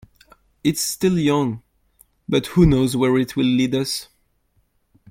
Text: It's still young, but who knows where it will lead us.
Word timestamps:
It's 0.63 0.81
still 0.81 1.19
young, 1.19 1.61
but 2.27 2.47
who 2.47 2.65
knows 2.65 2.97
where 2.97 3.15
it 3.19 3.35
will 3.35 3.45
lead 3.45 3.75
us. 3.75 4.07